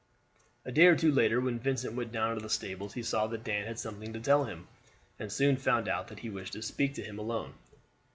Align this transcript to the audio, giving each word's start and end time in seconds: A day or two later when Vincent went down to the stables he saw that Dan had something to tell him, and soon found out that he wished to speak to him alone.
A 0.65 0.71
day 0.71 0.87
or 0.87 0.95
two 0.95 1.11
later 1.11 1.39
when 1.39 1.59
Vincent 1.59 1.93
went 1.93 2.11
down 2.11 2.33
to 2.35 2.41
the 2.41 2.49
stables 2.49 2.95
he 2.95 3.03
saw 3.03 3.27
that 3.27 3.43
Dan 3.43 3.67
had 3.67 3.77
something 3.77 4.13
to 4.13 4.19
tell 4.19 4.45
him, 4.45 4.67
and 5.19 5.31
soon 5.31 5.57
found 5.57 5.87
out 5.87 6.07
that 6.07 6.21
he 6.21 6.29
wished 6.31 6.53
to 6.53 6.63
speak 6.63 6.95
to 6.95 7.03
him 7.03 7.19
alone. 7.19 7.53